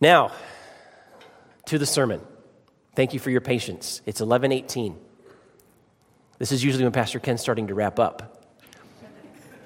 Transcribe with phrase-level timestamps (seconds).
[0.00, 0.32] Now,
[1.66, 2.22] to the sermon.
[2.96, 4.00] Thank you for your patience.
[4.06, 4.96] It's 11:18.
[6.38, 8.42] This is usually when Pastor Ken's starting to wrap up.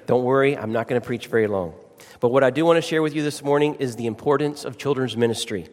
[0.07, 1.73] Don't worry, I'm not going to preach very long.
[2.19, 4.77] But what I do want to share with you this morning is the importance of
[4.77, 5.69] children's ministry.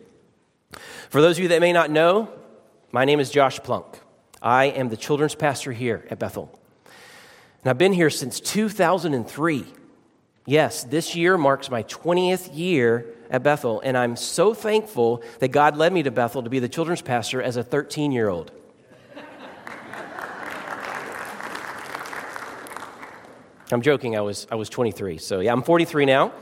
[1.11, 2.29] For those of you that may not know,
[2.93, 3.87] my name is Josh Plunk.
[4.41, 6.59] I am the children's pastor here at Bethel.
[7.63, 9.67] And I've been here since 2003.
[10.47, 15.79] Yes, this year marks my 20th year at Bethel, and I'm so thankful that God
[15.79, 18.53] led me to Bethel to be the children's pastor as a 13 year old.
[23.73, 25.17] I'm joking, I was, I was 23.
[25.17, 26.33] So, yeah, I'm 43 now,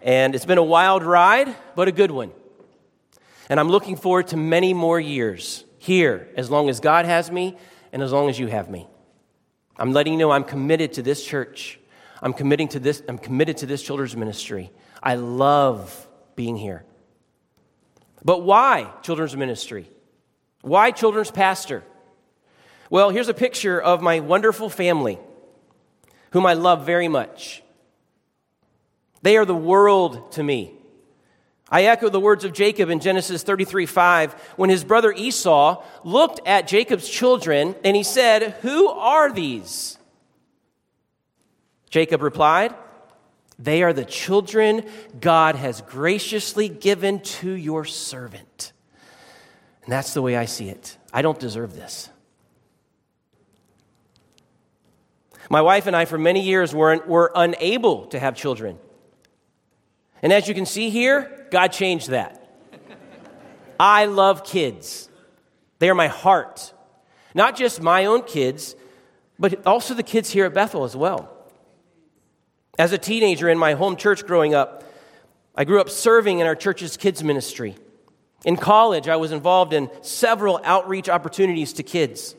[0.00, 2.32] and it's been a wild ride, but a good one.
[3.50, 7.58] And I'm looking forward to many more years here, as long as God has me
[7.92, 8.88] and as long as you have me.
[9.76, 11.78] I'm letting you know I'm committed to this church.
[12.22, 14.70] I'm committing to this, I'm committed to this children's ministry.
[15.02, 16.06] I love
[16.40, 16.82] being here.
[18.24, 19.90] But why children's ministry?
[20.62, 21.84] Why children's pastor?
[22.88, 25.18] Well, here's a picture of my wonderful family,
[26.30, 27.62] whom I love very much.
[29.20, 30.72] They are the world to me.
[31.68, 36.40] I echo the words of Jacob in Genesis 33 5 when his brother Esau looked
[36.46, 39.98] at Jacob's children and he said, Who are these?
[41.90, 42.74] Jacob replied,
[43.62, 44.88] They are the children
[45.20, 48.72] God has graciously given to your servant.
[49.84, 50.96] And that's the way I see it.
[51.12, 52.08] I don't deserve this.
[55.50, 58.78] My wife and I, for many years, were, were unable to have children.
[60.22, 62.36] And as you can see here, God changed that.
[63.78, 65.08] I love kids,
[65.78, 66.72] they are my heart.
[67.34, 68.74] Not just my own kids,
[69.38, 71.39] but also the kids here at Bethel as well.
[72.80, 74.84] As a teenager in my home church growing up,
[75.54, 77.76] I grew up serving in our church's kids' ministry.
[78.46, 82.34] In college, I was involved in several outreach opportunities to kids,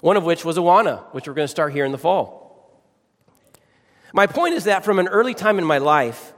[0.00, 2.80] one of which was Awana, which we're going to start here in the fall.
[4.14, 6.32] My point is that from an early time in my life,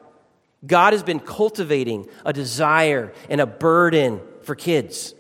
[0.67, 5.15] God has been cultivating a desire and a burden for kids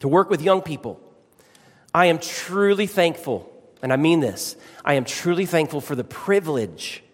[0.00, 1.00] to work with young people.
[1.94, 3.48] I am truly thankful,
[3.82, 7.04] and I mean this, I am truly thankful for the privilege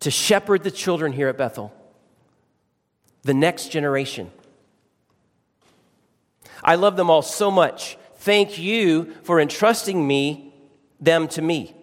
[0.00, 1.72] to shepherd the children here at Bethel,
[3.22, 4.30] the next generation.
[6.62, 7.98] I love them all so much.
[8.16, 10.54] Thank you for entrusting me
[11.00, 11.74] them to me.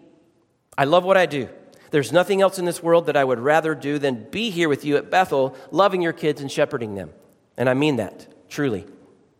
[0.76, 1.48] I love what I do.
[1.90, 4.84] There's nothing else in this world that I would rather do than be here with
[4.84, 7.10] you at Bethel, loving your kids and shepherding them.
[7.56, 8.84] And I mean that, truly,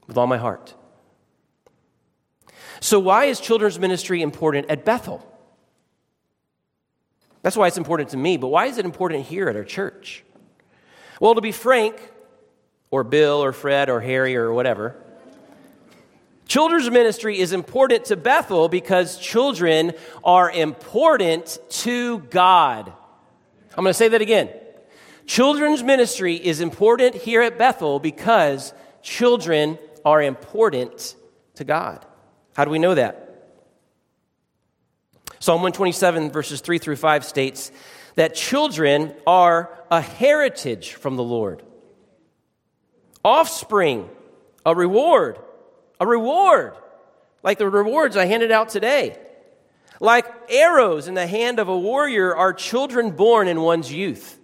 [0.07, 0.75] with all my heart.
[2.79, 5.27] So, why is children's ministry important at Bethel?
[7.45, 10.25] That's why it's important to me, but why is it important here at our church?
[11.21, 12.01] Well, to be frank,
[12.91, 14.97] or Bill, or Fred, or Harry, or whatever,
[16.49, 19.93] children's ministry is important to Bethel because children
[20.25, 22.91] are important to God.
[23.77, 24.49] I'm going to say that again.
[25.27, 28.73] Children's ministry is important here at Bethel because
[29.03, 31.15] children are important
[31.57, 32.07] to God.
[32.57, 33.24] How do we know that?
[35.45, 37.71] Psalm 127, verses 3 through 5 states
[38.15, 41.63] that children are a heritage from the Lord,
[43.23, 44.09] offspring,
[44.65, 45.39] a reward,
[46.01, 46.73] a reward,
[47.43, 49.19] like the rewards I handed out today.
[50.01, 54.41] Like arrows in the hand of a warrior are children born in one's youth.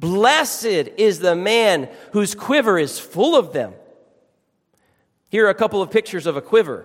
[0.00, 3.74] Blessed is the man whose quiver is full of them.
[5.28, 6.84] Here are a couple of pictures of a quiver.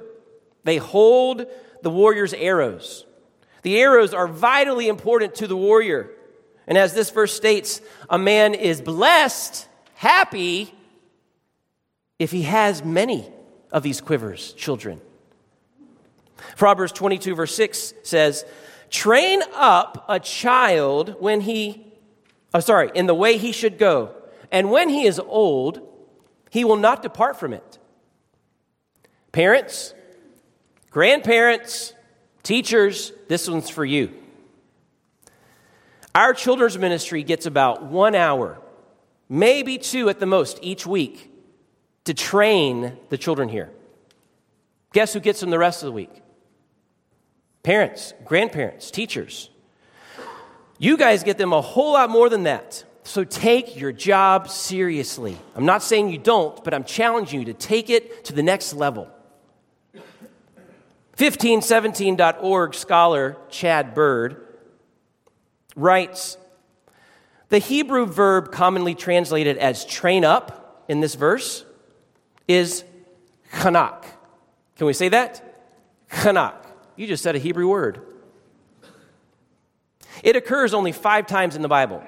[0.63, 1.47] They hold
[1.81, 3.08] the warrior's arrows.
[3.61, 6.09] The arrows are vitally important to the warrior.
[6.67, 10.73] And as this verse states, a man is blessed, happy,
[12.17, 13.31] if he has many
[13.72, 15.01] of these quivers, children.
[16.55, 18.45] Proverbs 22, verse 6 says,
[18.89, 21.85] Train up a child when he,
[22.53, 24.13] oh, sorry, in the way he should go,
[24.51, 25.81] and when he is old,
[26.49, 27.79] he will not depart from it.
[29.31, 29.93] Parents,
[30.90, 31.93] grandparents,
[32.43, 34.11] Teachers, this one's for you.
[36.14, 38.59] Our children's ministry gets about one hour,
[39.29, 41.32] maybe two at the most, each week
[42.05, 43.70] to train the children here.
[44.93, 46.22] Guess who gets them the rest of the week?
[47.64, 49.49] Parents, grandparents, teachers.
[50.79, 52.84] You guys get them a whole lot more than that.
[53.03, 55.38] So take your job seriously.
[55.55, 58.73] I'm not saying you don't, but I'm challenging you to take it to the next
[58.73, 59.08] level.
[61.17, 64.47] 1517.org scholar Chad Bird
[65.75, 66.37] writes
[67.49, 71.66] The Hebrew verb commonly translated as train up in this verse
[72.47, 72.84] is
[73.53, 74.03] chanak.
[74.78, 75.43] Can we say that?
[76.09, 76.55] Chanak.
[76.96, 78.02] You just said a Hebrew word.
[80.23, 82.03] It occurs only five times in the Bible.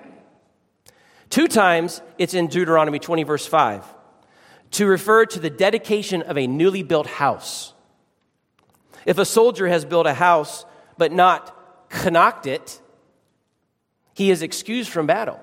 [1.30, 3.84] Two times it's in Deuteronomy 20, verse 5,
[4.72, 7.73] to refer to the dedication of a newly built house.
[9.06, 10.66] If a soldier has built a house
[10.98, 11.56] but not
[12.10, 12.82] knocked it,
[14.14, 15.40] he is excused from battle.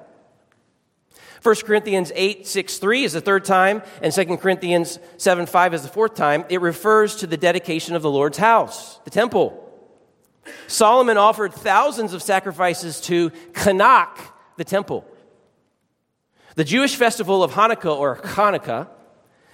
[1.42, 5.82] 1 Corinthians 8, 6, 3 is the third time, and 2 Corinthians 7, 5 is
[5.82, 6.44] the fourth time.
[6.50, 9.66] It refers to the dedication of the Lord's house, the temple.
[10.66, 14.18] Solomon offered thousands of sacrifices to chanak,
[14.56, 15.06] the temple.
[16.56, 18.88] The Jewish festival of Hanukkah or Hanukkah,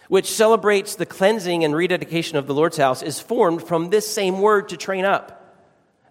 [0.08, 4.41] which celebrates the cleansing and rededication of the Lord's house, is formed from this same
[4.41, 5.43] word to train up.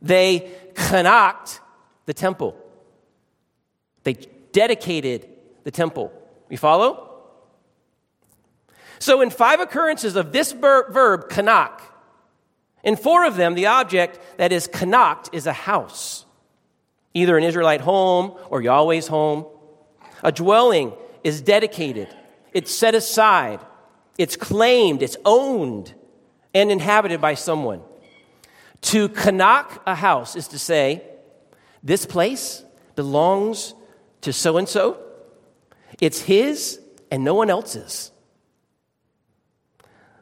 [0.02, 1.60] They Kanakt
[2.06, 2.56] the temple.
[4.04, 4.14] They
[4.52, 5.28] dedicated
[5.64, 6.12] the temple.
[6.50, 7.12] You follow?
[9.00, 11.82] So, in five occurrences of this verb, verb chanak,
[12.84, 16.26] in four of them, the object that is kanakt is a house,
[17.14, 19.46] either an Israelite home or Yahweh's home.
[20.24, 20.94] A dwelling
[21.24, 22.08] is dedicated,
[22.54, 23.60] it's set aside,
[24.18, 25.94] it's claimed, it's owned,
[26.54, 27.82] and inhabited by someone.
[28.82, 31.04] To chanak a house is to say,
[31.84, 32.64] this place
[32.96, 33.74] belongs
[34.22, 34.98] to so and so,
[36.00, 36.80] it's his
[37.12, 38.12] and no one else's.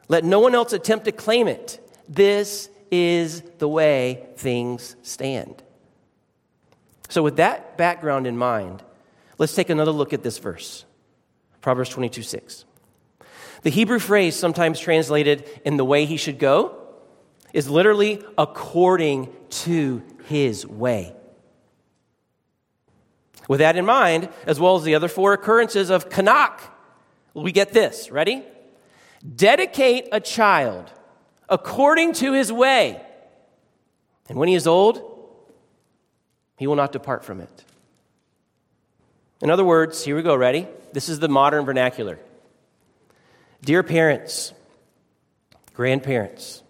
[0.08, 1.80] Let no one else attempt to claim it.
[2.08, 5.62] This is the way things stand.
[7.08, 8.82] So, with that background in mind,
[9.38, 10.84] let's take another look at this verse
[11.60, 12.64] Proverbs 22 6.
[13.64, 16.76] The Hebrew phrase, sometimes translated in the way he should go,
[17.54, 21.16] is literally according to his way.
[23.48, 26.60] With that in mind, as well as the other four occurrences of chanak,
[27.32, 28.10] we get this.
[28.10, 28.44] Ready?
[29.34, 30.92] Dedicate a child
[31.48, 33.00] according to his way,
[34.28, 35.00] and when he is old,
[36.58, 37.64] he will not depart from it.
[39.40, 40.68] In other words, here we go, ready?
[40.92, 42.18] This is the modern vernacular.
[43.64, 44.52] Dear parents,
[45.72, 46.62] grandparents,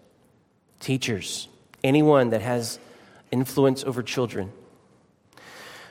[0.79, 1.49] teachers,
[1.83, 2.79] anyone that has
[3.31, 4.53] influence over children,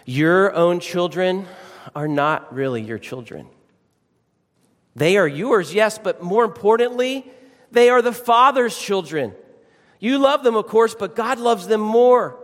[0.06, 1.47] your own children
[1.95, 3.47] are not really your children.
[4.97, 7.31] They are yours, yes, but more importantly,
[7.71, 9.35] they are the Father's children.
[10.01, 12.39] You love them, of course, but God loves them more,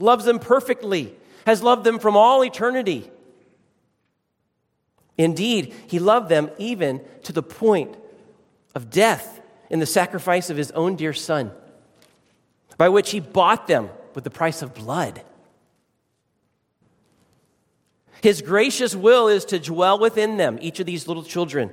[0.00, 1.14] loves them perfectly,
[1.46, 3.08] has loved them from all eternity.
[5.16, 7.96] Indeed, He loved them even to the point
[8.74, 9.40] of death
[9.70, 11.52] in the sacrifice of His own dear Son,
[12.76, 15.22] by which He bought them with the price of blood.
[18.22, 21.70] His gracious will is to dwell within them, each of these little children,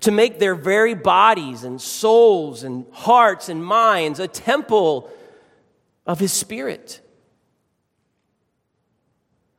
[0.00, 5.10] to make their very bodies and souls and hearts and minds a temple
[6.06, 7.00] of His Spirit.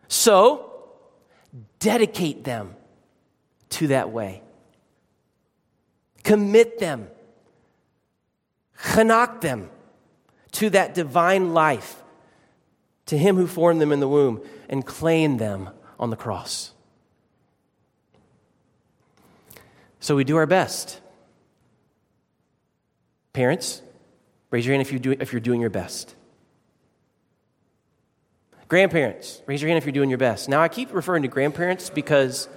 [0.08, 0.72] So,
[1.80, 2.76] dedicate them
[3.70, 4.42] to that way.
[6.24, 7.08] Commit them,
[8.78, 9.70] chanak them
[10.54, 12.02] to that divine life,
[13.08, 15.70] to Him who formed them in the womb, and claim them
[16.00, 16.72] on the cross.
[20.00, 21.02] So we do our best.
[23.34, 23.82] Parents,
[24.50, 26.16] raise your hand if, you do, if you're doing your best.
[28.68, 30.48] Grandparents, raise your hand if you're doing your best.
[30.48, 32.48] Now, I keep referring to grandparents because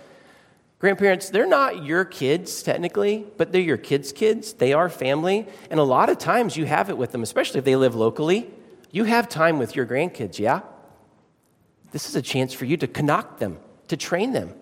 [0.82, 4.54] grandparents, they're not your kids technically, but they're your kids' kids.
[4.54, 5.46] They are family.
[5.70, 8.50] And a lot of times you have it with them, especially if they live locally.
[8.90, 10.62] You have time with your grandkids, yeah?
[11.92, 14.54] This is a chance for you to connect them, to train them.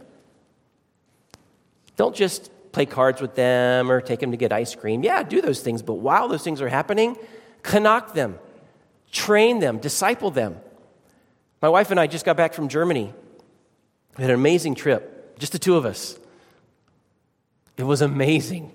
[1.96, 5.02] Don't just play cards with them or take them to get ice cream.
[5.02, 7.16] Yeah, do those things, but while those things are happening,
[7.62, 8.38] connect them,
[9.10, 10.56] train them, disciple them.
[11.62, 13.14] My wife and I just got back from Germany.
[14.18, 16.18] We had an amazing trip, just the two of us.
[17.76, 18.70] It was amazing.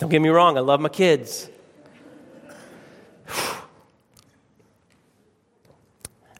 [0.00, 1.48] Don't get me wrong, I love my kids.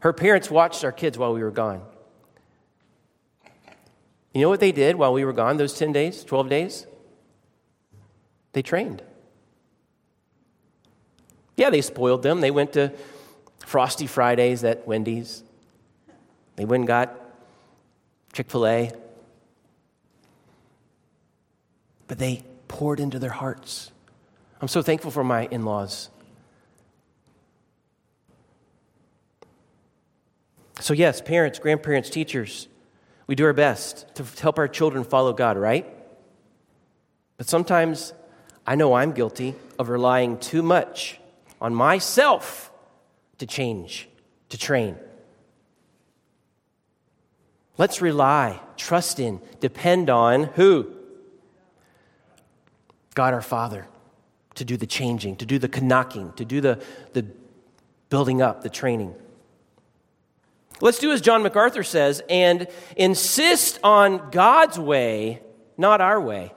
[0.00, 1.80] Her parents watched our kids while we were gone.
[4.34, 6.86] You know what they did while we were gone those 10 days, 12 days?
[8.52, 9.00] They trained.
[11.56, 12.40] Yeah, they spoiled them.
[12.40, 12.92] They went to
[13.64, 15.44] Frosty Fridays at Wendy's.
[16.56, 17.18] They went and got
[18.32, 18.92] Chick fil A.
[22.08, 23.90] But they poured into their hearts.
[24.60, 26.10] I'm so thankful for my in laws.
[30.80, 32.68] So, yes, parents, grandparents, teachers,
[33.26, 35.86] We do our best to help our children follow God, right?
[37.36, 38.12] But sometimes
[38.66, 41.18] I know I'm guilty of relying too much
[41.60, 42.70] on myself
[43.38, 44.08] to change,
[44.50, 44.96] to train.
[47.78, 50.92] Let's rely, trust in, depend on who?
[53.14, 53.86] God our Father
[54.54, 57.26] to do the changing, to do the knocking, to do the, the
[58.10, 59.14] building up, the training.
[60.80, 65.40] Let's do as John MacArthur says and insist on God's way,
[65.78, 66.52] not our way.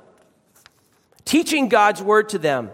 [1.24, 2.72] Teaching God's word to them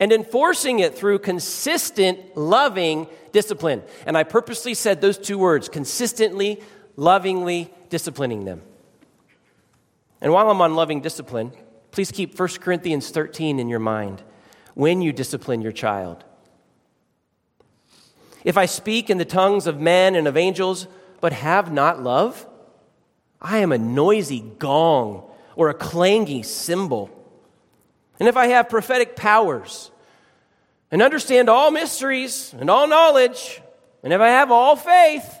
[0.00, 3.82] and enforcing it through consistent, loving discipline.
[4.06, 6.62] And I purposely said those two words consistently,
[6.98, 8.60] lovingly disciplining them.
[10.20, 11.52] And while I'm on loving discipline,
[11.92, 14.20] please keep 1 Corinthians 13 in your mind
[14.74, 16.24] when you discipline your child.
[18.42, 20.88] If I speak in the tongues of men and of angels,
[21.20, 22.44] but have not love,
[23.40, 25.22] I am a noisy gong
[25.54, 27.10] or a clangy cymbal.
[28.18, 29.92] And if I have prophetic powers
[30.90, 33.62] and understand all mysteries and all knowledge,
[34.02, 35.38] and if I have all faith,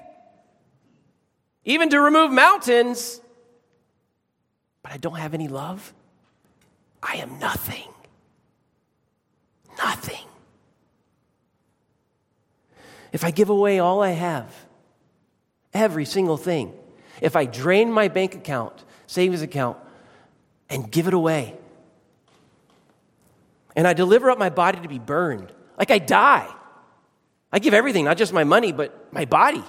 [1.64, 3.20] even to remove mountains,
[4.82, 5.92] but I don't have any love,
[7.02, 7.88] I am nothing.
[9.76, 10.24] Nothing.
[13.12, 14.52] If I give away all I have,
[15.72, 16.74] every single thing,
[17.20, 19.78] if I drain my bank account, savings account,
[20.68, 21.56] and give it away,
[23.76, 26.48] and I deliver up my body to be burned, like I die,
[27.52, 29.64] I give everything, not just my money, but my body.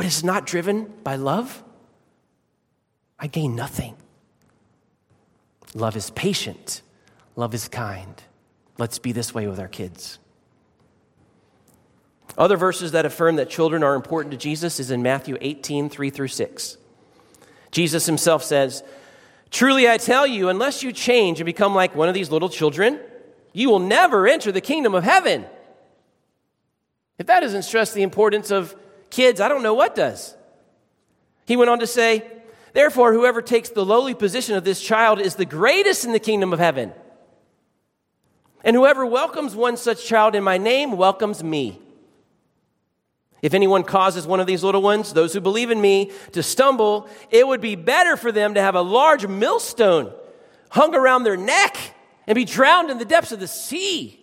[0.00, 1.62] But it's not driven by love,
[3.18, 3.96] I gain nothing.
[5.74, 6.80] Love is patient,
[7.36, 8.14] love is kind.
[8.78, 10.18] Let's be this way with our kids.
[12.38, 16.08] Other verses that affirm that children are important to Jesus is in Matthew 18, 3
[16.08, 16.78] through 6.
[17.70, 18.82] Jesus himself says,
[19.50, 22.98] Truly I tell you, unless you change and become like one of these little children,
[23.52, 25.44] you will never enter the kingdom of heaven.
[27.18, 28.74] If that doesn't stress the importance of
[29.10, 30.34] kids, I don't know what does.
[31.46, 32.24] He went on to say,
[32.72, 36.52] Therefore, whoever takes the lowly position of this child is the greatest in the kingdom
[36.52, 36.92] of heaven.
[38.62, 41.80] And whoever welcomes one such child in my name welcomes me.
[43.42, 47.08] If anyone causes one of these little ones, those who believe in me, to stumble,
[47.30, 50.12] it would be better for them to have a large millstone
[50.70, 51.76] hung around their neck
[52.26, 54.19] and be drowned in the depths of the sea.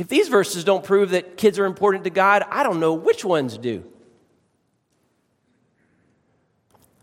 [0.00, 3.22] If these verses don't prove that kids are important to God, I don't know which
[3.22, 3.84] ones do.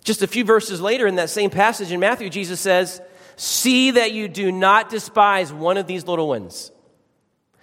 [0.03, 2.99] Just a few verses later in that same passage in Matthew, Jesus says,
[3.35, 6.71] See that you do not despise one of these little ones.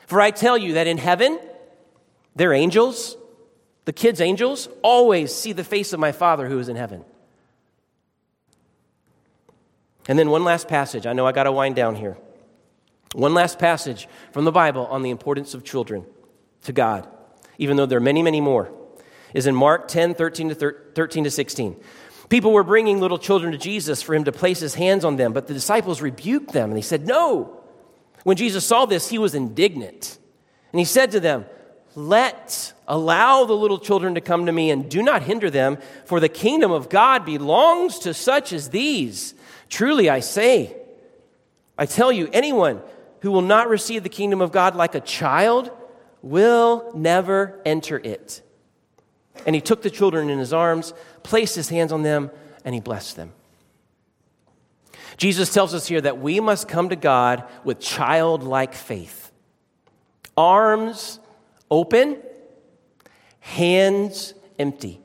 [0.07, 1.41] For I tell you that in heaven,
[2.37, 3.17] their angels,
[3.87, 7.05] the kids' angels, always see the face of my Father who is in heaven.
[10.07, 11.09] And then one last passage.
[11.09, 12.17] I know I got to wind down here.
[13.15, 16.05] One last passage from the Bible on the importance of children
[16.65, 17.09] to God,
[17.59, 18.73] even though there are many, many more,
[19.33, 21.81] is in Mark 10 13 to, 13 to 16.
[22.29, 25.33] People were bringing little children to Jesus for him to place his hands on them,
[25.33, 27.61] but the disciples rebuked them and he said, No.
[28.25, 30.19] When Jesus saw this, he was indignant.
[30.73, 31.45] And he said to them,
[31.95, 36.19] let, allow the little children to come to me and do not hinder them, for
[36.19, 39.35] the kingdom of God belongs to such as these.
[39.69, 40.77] Truly I say,
[41.79, 42.83] I tell you, anyone
[43.25, 45.71] who will not receive the kingdom of God like a child
[46.21, 48.43] will never enter it.
[49.47, 52.31] And he took the children in his arms, placed his hands on them,
[52.67, 53.33] and he blessed them.
[55.17, 59.33] Jesus tells us here that we must come to God with childlike faith.
[60.37, 61.19] Arms
[61.71, 62.19] open,
[63.41, 65.01] hands empty.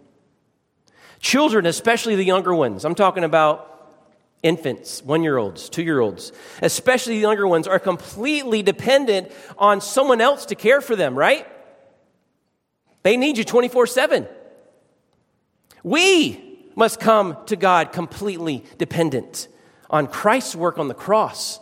[1.22, 3.69] Children, especially the younger ones, I'm talking about
[4.44, 6.32] infants, one year olds, two year olds,
[6.62, 11.48] especially the younger ones, are completely dependent on someone else to care for them, right?
[13.04, 14.28] They need you 24 7.
[15.84, 19.48] We must come to God completely dependent
[19.90, 21.60] on Christ's work on the cross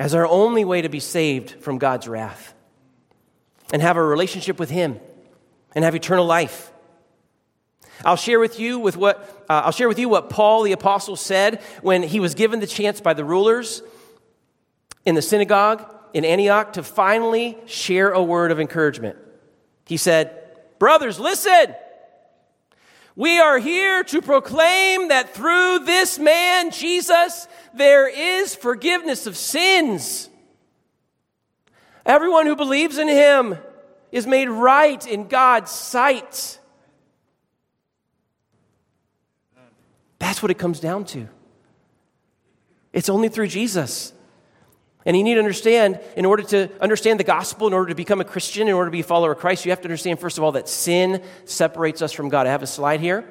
[0.00, 2.54] as our only way to be saved from God's wrath
[3.72, 4.98] and have a relationship with Him
[5.74, 6.72] and have eternal life.
[8.04, 11.16] I'll share with you with what uh, I'll share with you what Paul the apostle
[11.16, 13.82] said when he was given the chance by the rulers
[15.04, 15.84] in the synagogue
[16.14, 19.16] in Antioch to finally share a word of encouragement.
[19.84, 20.30] He said,
[20.78, 21.74] "Brothers, listen.
[23.16, 30.30] We are here to proclaim that through this man Jesus there is forgiveness of sins."
[32.06, 33.56] Everyone who believes in him
[34.12, 36.58] is made right in God's sight.
[40.24, 41.28] That's what it comes down to.
[42.94, 44.14] It's only through Jesus.
[45.04, 48.22] And you need to understand, in order to understand the gospel, in order to become
[48.22, 50.38] a Christian, in order to be a follower of Christ, you have to understand, first
[50.38, 52.46] of all, that sin separates us from God.
[52.46, 53.30] I have a slide here.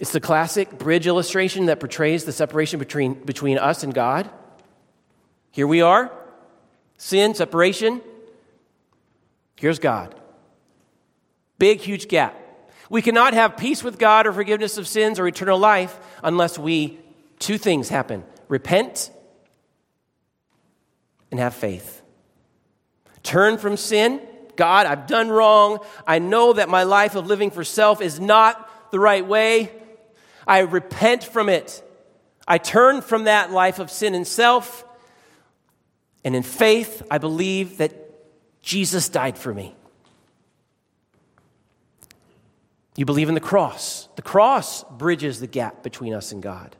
[0.00, 4.30] It's the classic bridge illustration that portrays the separation between, between us and God.
[5.50, 6.10] Here we are
[6.96, 8.00] sin, separation.
[9.56, 10.14] Here's God.
[11.58, 12.40] Big, huge gap.
[12.90, 16.98] We cannot have peace with God or forgiveness of sins or eternal life unless we,
[17.38, 19.10] two things happen repent
[21.30, 22.02] and have faith.
[23.22, 24.20] Turn from sin.
[24.56, 25.78] God, I've done wrong.
[26.06, 29.72] I know that my life of living for self is not the right way.
[30.46, 31.82] I repent from it.
[32.46, 34.84] I turn from that life of sin and self.
[36.24, 37.92] And in faith, I believe that
[38.62, 39.74] Jesus died for me.
[42.96, 44.08] You believe in the cross.
[44.16, 46.76] The cross bridges the gap between us and God.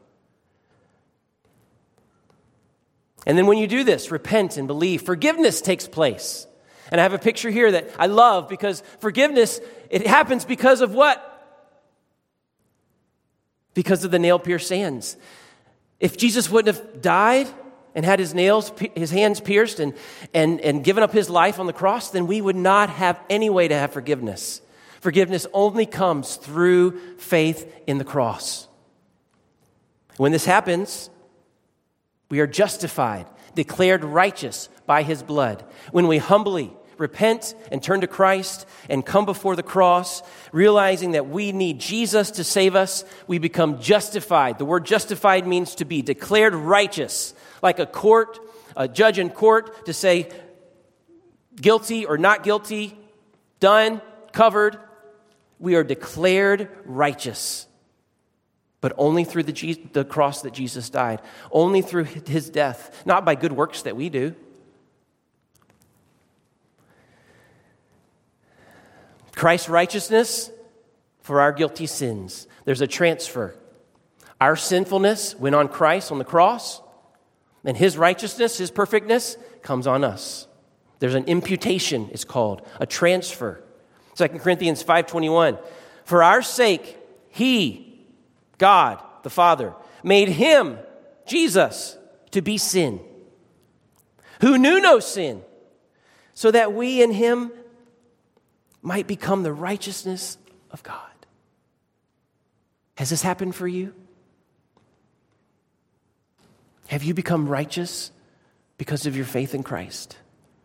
[3.27, 6.47] And then when you do this, repent and believe, forgiveness takes place.
[6.91, 10.93] And I have a picture here that I love because forgiveness, it happens because of
[10.93, 11.31] what?
[13.73, 15.17] Because of the nail pierced hands.
[15.99, 17.49] If Jesus wouldn't have died
[17.95, 19.95] and had his nails, his hands pierced and,
[20.35, 23.49] and, and given up his life on the cross, then we would not have any
[23.49, 24.61] way to have forgiveness.
[25.05, 28.69] Forgiveness only comes through faith in the cross.
[30.17, 31.11] When this happens,
[32.31, 35.63] we are justified, declared righteous by his blood.
[35.93, 41.29] When we humbly repent and turn to Christ and come before the cross, realizing that
[41.29, 44.57] we need Jesus to save us, we become justified.
[44.59, 48.39] The word justified means to be declared righteous, like a court,
[48.75, 50.31] a judge in court to say
[51.57, 52.99] guilty or not guilty,
[53.61, 54.01] done,
[54.33, 54.79] covered.
[55.59, 57.67] We are declared righteous
[58.85, 63.35] but only through the, the cross that Jesus died, only through his death, not by
[63.35, 64.35] good works that we do.
[69.35, 70.51] Christ's righteousness
[71.23, 72.47] for our guilty sins.
[72.67, 73.57] There's a transfer.
[74.39, 76.83] Our sinfulness went on Christ on the cross,
[77.65, 80.47] and his righteousness, his perfectness, comes on us.
[80.99, 83.64] There's an imputation, it's called, a transfer.
[84.15, 85.59] 2 Corinthians 5:21.
[86.05, 86.99] For our sake,
[87.29, 88.07] he,
[88.59, 90.79] God the Father made him,
[91.27, 91.97] Jesus,
[92.31, 93.01] to be sin,
[94.41, 95.43] who knew no sin,
[96.35, 97.51] so that we in him
[98.83, 100.37] might become the righteousness
[100.71, 101.01] of God.
[102.97, 103.95] Has this happened for you?
[106.89, 108.13] Have you become righteous
[108.77, 110.19] because of your faith in Christ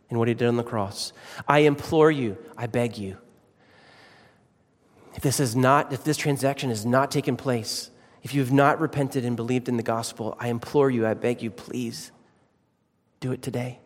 [0.09, 1.13] and what he did on the cross?
[1.47, 3.17] I implore you, I beg you
[5.19, 7.91] if this is not, if this transaction has not taken place,
[8.23, 11.41] if you have not repented and believed in the gospel, I implore you, I beg
[11.41, 12.13] you, please
[13.19, 13.79] do it today.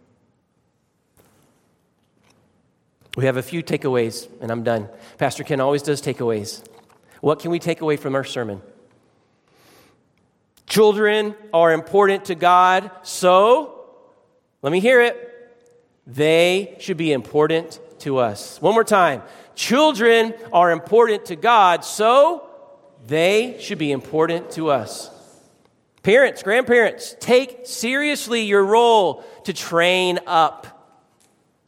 [3.17, 4.87] We have a few takeaways, and I'm done.
[5.17, 6.63] Pastor Ken always does takeaways.
[7.19, 8.61] What can we take away from our sermon?
[10.67, 13.85] Children are important to God, so,
[14.61, 15.17] let me hear it.
[16.05, 18.61] They should be important to us.
[18.61, 19.23] One more time.
[19.55, 22.49] Children are important to God, so
[23.07, 25.09] they should be important to us.
[26.01, 30.67] Parents, grandparents, take seriously your role to train up,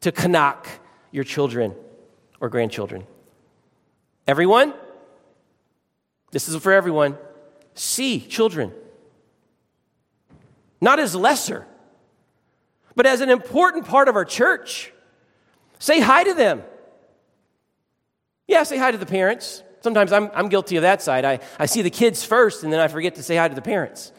[0.01, 0.67] to knock
[1.11, 1.73] your children
[2.39, 3.05] or grandchildren.
[4.27, 4.73] Everyone,
[6.31, 7.17] this is for everyone.
[7.75, 8.73] See children
[10.85, 11.65] not as lesser,
[12.95, 14.93] but as an important part of our church.
[15.79, 16.61] Say hi to them.
[18.47, 19.63] Yeah, say hi to the parents.
[19.81, 21.25] Sometimes I'm, I'm guilty of that side.
[21.25, 23.61] I, I see the kids first and then I forget to say hi to the
[23.61, 24.11] parents.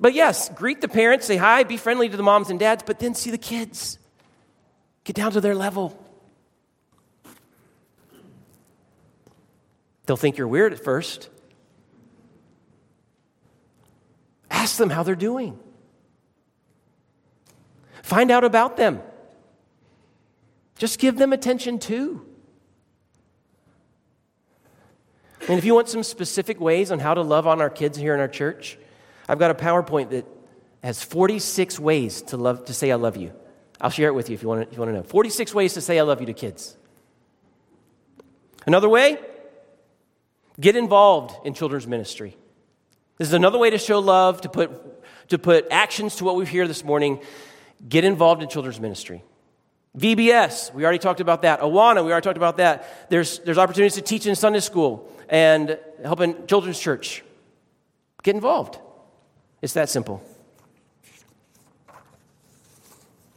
[0.00, 2.98] But yes, greet the parents, say hi, be friendly to the moms and dads, but
[2.98, 3.98] then see the kids.
[5.04, 5.98] Get down to their level.
[10.06, 11.28] They'll think you're weird at first.
[14.50, 15.58] Ask them how they're doing.
[18.02, 19.02] Find out about them.
[20.78, 22.27] Just give them attention too.
[25.48, 28.14] And if you want some specific ways on how to love on our kids here
[28.14, 28.78] in our church,
[29.28, 30.26] I've got a PowerPoint that
[30.82, 33.32] has 46 ways to love to say I love you.
[33.80, 35.02] I'll share it with you if you want to, if you want to know.
[35.02, 36.76] 46 ways to say I love you to kids.
[38.66, 39.18] Another way,
[40.60, 42.36] get involved in children's ministry.
[43.16, 44.70] This is another way to show love, to put,
[45.30, 47.20] to put actions to what we've hear this morning.
[47.88, 49.22] Get involved in children's ministry.
[49.98, 51.60] VBS, we already talked about that.
[51.60, 53.10] Awana, we already talked about that.
[53.10, 57.24] There's, there's opportunities to teach in Sunday school and help in children's church.
[58.22, 58.78] Get involved.
[59.60, 60.22] It's that simple.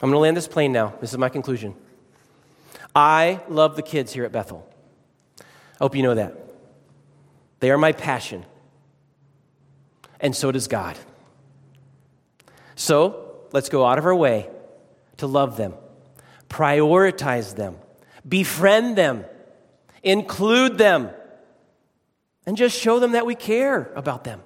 [0.02, 0.93] I'm going to land this plane now.
[1.02, 1.76] This is my conclusion.
[2.95, 4.67] I love the kids here at Bethel.
[5.39, 5.43] I
[5.84, 6.36] hope you know that.
[7.60, 8.45] They are my passion.
[10.19, 10.97] And so does God.
[12.76, 14.50] So let's go out of our way
[15.17, 15.74] to love them,
[16.51, 17.77] prioritize them,
[18.27, 19.25] befriend them,
[20.03, 21.09] include them,
[22.45, 24.41] and just show them that we care about them.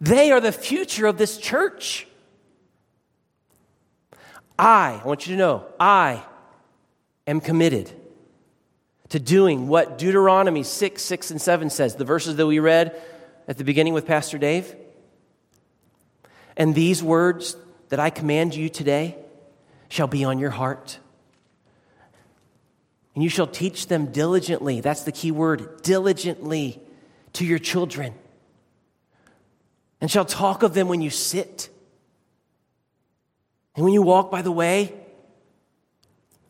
[0.00, 2.06] They are the future of this church.
[4.58, 6.22] I, I want you to know, I
[7.26, 7.90] am committed
[9.08, 13.00] to doing what Deuteronomy 6, 6, and 7 says, the verses that we read
[13.48, 14.74] at the beginning with Pastor Dave.
[16.56, 17.56] And these words
[17.88, 19.16] that I command you today
[19.88, 20.98] shall be on your heart.
[23.14, 24.80] And you shall teach them diligently.
[24.80, 26.80] That's the key word diligently
[27.34, 28.14] to your children.
[30.00, 31.70] And shall talk of them when you sit,
[33.74, 34.92] and when you walk by the way,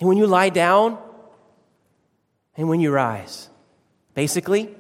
[0.01, 0.99] and when you lie down,
[2.57, 3.49] and when you rise.
[4.15, 4.75] Basically,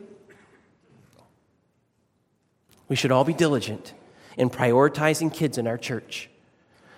[2.88, 3.92] we should all be diligent
[4.37, 6.29] in prioritizing kids in our church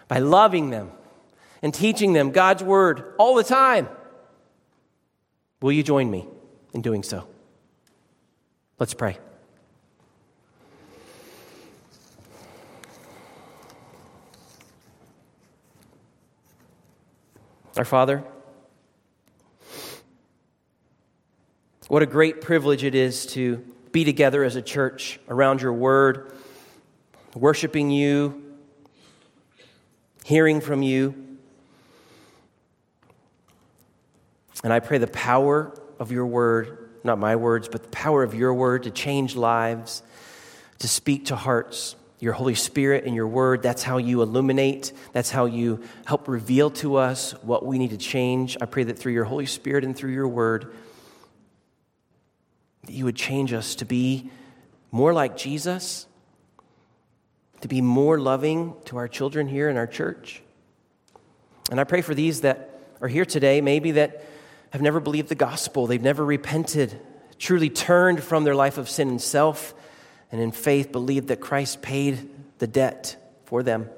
[0.06, 0.90] by loving them
[1.62, 3.88] and teaching them God's word all the time.
[5.60, 6.26] Will you join me
[6.72, 7.26] in doing so?
[8.78, 9.18] Let's pray.
[17.76, 18.24] Our Father,
[21.86, 26.32] what a great privilege it is to be together as a church around your word,
[27.34, 28.56] worshiping you,
[30.24, 31.27] hearing from you.
[34.64, 38.34] And I pray the power of your word, not my words, but the power of
[38.34, 40.02] your word to change lives,
[40.80, 41.94] to speak to hearts.
[42.20, 44.92] Your Holy Spirit and your word, that's how you illuminate.
[45.12, 48.56] That's how you help reveal to us what we need to change.
[48.60, 50.74] I pray that through your Holy Spirit and through your word,
[52.84, 54.32] that you would change us to be
[54.90, 56.06] more like Jesus,
[57.60, 60.42] to be more loving to our children here in our church.
[61.70, 64.24] And I pray for these that are here today, maybe that
[64.70, 67.00] have never believed the gospel, they've never repented,
[67.38, 69.74] truly turned from their life of sin and self,
[70.30, 72.28] and in faith believed that Christ paid
[72.58, 73.88] the debt for them.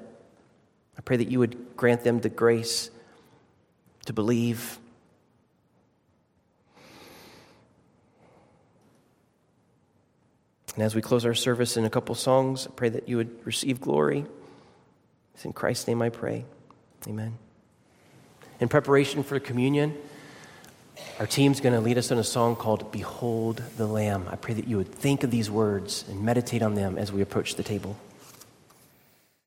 [0.97, 2.89] I pray that you would grant them the grace
[4.05, 4.79] to believe
[10.75, 13.45] And as we close our service in a couple songs, I pray that you would
[13.45, 14.25] receive glory.
[15.33, 16.45] It's in Christ's name I pray.
[17.07, 17.37] Amen.
[18.59, 19.97] In preparation for communion,
[21.19, 24.27] our team's going to lead us in a song called Behold the Lamb.
[24.29, 27.21] I pray that you would think of these words and meditate on them as we
[27.21, 27.95] approach the table.